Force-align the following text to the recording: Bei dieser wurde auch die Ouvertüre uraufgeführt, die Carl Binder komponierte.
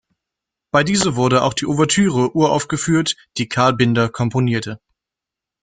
Bei 0.73 0.83
dieser 0.83 1.15
wurde 1.15 1.43
auch 1.43 1.53
die 1.53 1.67
Ouvertüre 1.67 2.31
uraufgeführt, 2.35 3.15
die 3.37 3.47
Carl 3.47 3.73
Binder 3.75 4.09
komponierte. 4.09 4.79